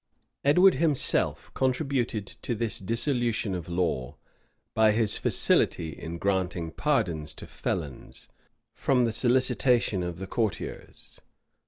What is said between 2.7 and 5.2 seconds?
dissolution of law, by his